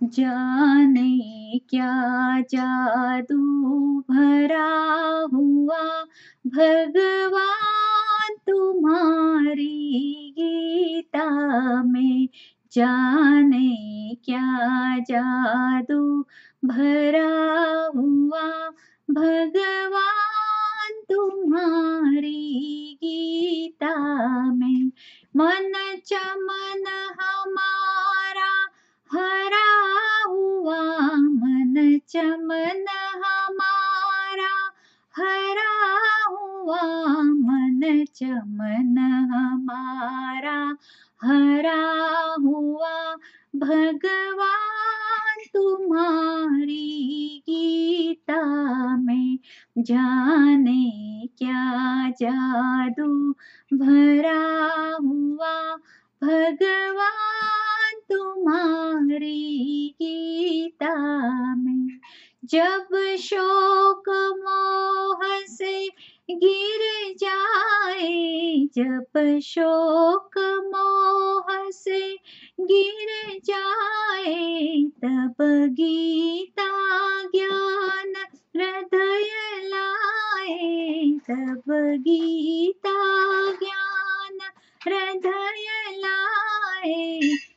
जाने 0.00 1.58
क्या 1.70 1.92
जादू 2.52 3.36
भरा 4.10 4.66
हुआ 5.32 5.82
भगवान 6.46 8.34
तुम्हारी 8.46 9.72
गीता 10.38 11.28
में 11.82 12.28
जाने 12.72 14.14
क्या 14.24 14.98
जादू 15.10 16.02
भरा 16.64 17.28
हुआ 17.96 18.46
भगवान 19.08 21.00
तुम्हारी 21.10 22.34
गीता 23.02 23.94
में 24.52 24.90
मन 25.36 25.72
चमन 32.16 32.86
हमारा 33.14 34.52
हरा 35.16 35.72
हुआ 36.28 36.82
मन 37.22 38.04
चमन 38.14 38.98
हमारा 39.32 40.76
हरा 41.22 41.82
हुआ 42.40 43.16
भगवान 43.56 45.44
तुम्हारी 45.54 46.88
गीता 47.48 48.42
में 48.96 49.38
जाने 49.78 50.84
क्या 51.38 51.64
जादू, 52.20 53.30
भरा 53.74 54.40
हुआ 55.02 55.54
भगवान 56.24 57.15
जब 62.52 62.88
शोक 63.20 64.08
मोह 64.38 65.20
से 65.46 65.88
गिर 66.30 67.14
जाए, 67.18 68.68
जब 68.76 69.38
शोक 69.42 70.38
मोह 70.74 71.70
से 71.70 72.00
गिर 72.60 73.40
जाए, 73.44 74.82
तब 75.04 75.36
गीता 75.80 76.68
ज्ञान 77.34 78.14
हृदय 78.56 79.30
लाए, 79.64 81.04
तब 81.30 81.62
गीता 82.08 82.96
ज्ञान 83.52 84.38
हृदय 84.86 85.65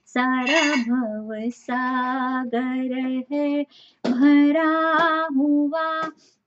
सारा 0.10 0.76
भव 0.76 1.50
सागर 1.50 3.24
है। 3.32 3.66
भरा 4.06 5.28
हुआ 5.38 6.02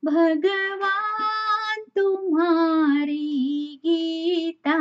भगवान 0.04 1.82
तुम्हारी 1.96 3.28
गीता 3.86 4.78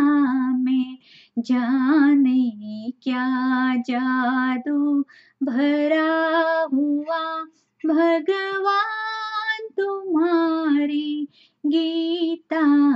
में 0.58 0.98
जाने 1.40 2.94
क्या 3.04 3.28
जादू? 3.76 5.06
भरा 5.44 6.68
हुआ 6.74 7.46
भगवान 7.86 9.68
तुम्हारी 9.78 11.28
गीता 11.66 12.91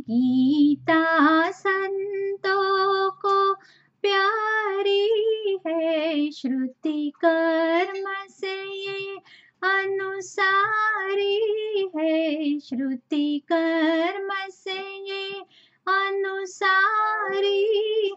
गीता 0.00 1.50
संतों 1.50 3.10
को 3.10 3.54
प्यारी 4.02 5.58
है, 5.66 6.30
श्रुति 6.30 7.12
कर्म 7.24 8.04
से 8.28 8.54
ये 8.86 9.16
अनुसारी 9.62 11.38
है, 11.96 12.60
श्रुति 12.60 13.42
कर्म 13.52 14.28
से 14.50 14.78
ये 15.08 15.30
अनुसारी 15.86 17.64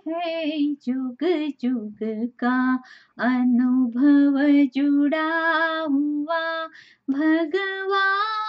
है, 0.08 0.58
जुग 0.74 1.24
जुग 1.62 1.98
का 2.40 2.84
अनुभव 3.20 4.40
जुड़ा 4.76 5.30
हुआ 5.80 6.68
भगवान 7.10 8.45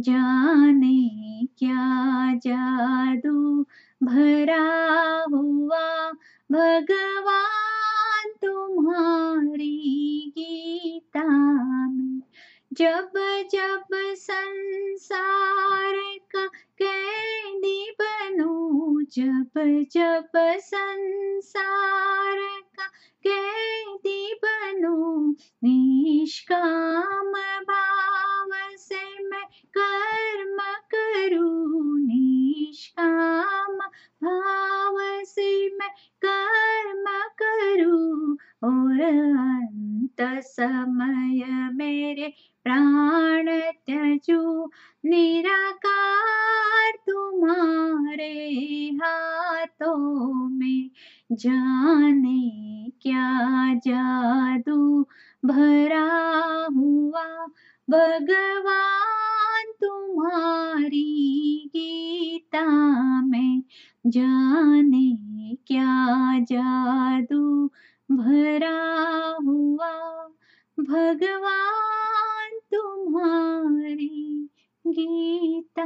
जाने 0.00 1.46
क्या 1.58 2.34
जादू 2.34 3.62
भरा 4.02 4.64
हुआ 5.32 6.12
भगवान 6.52 8.32
तुम्हारी 8.44 10.32
गीता 10.38 11.24
में। 11.88 12.20
जब 12.72 13.12
जब 13.54 13.84
संसार 14.14 15.94
का 16.36 16.46
कैदी 16.82 17.90
बनूं, 18.02 19.04
जब 19.04 19.50
जब 19.92 20.28
संसार 20.58 22.36
का 22.76 22.86
कैदी 23.26 24.34
बनूं 24.44 25.32
निष्काम 25.64 26.67
अंत 39.18 40.42
समय 40.44 41.70
मेरे 41.74 42.32
प्राण 42.64 43.46
त्यजू। 43.86 44.70
निराकार 45.04 46.92
तुम्हारे 47.06 48.32
हाथों 49.02 50.48
में 50.48 50.90
जाने 51.32 52.48
क्या 53.02 53.74
जादू 53.74 55.06
भरा 55.44 56.68
हुआ। 56.76 57.46
भगवान 57.90 59.72
तुम्हारी 59.84 61.70
गीता 61.76 62.66
में 63.22 63.62
जाने 64.06 65.08
क्या 65.66 66.38
जादू 66.38 67.70
भरा 68.08 68.76
हुआ 69.46 69.92
भगवान 70.78 72.58
तुम्हारी 72.72 74.08
गीता 74.84 75.84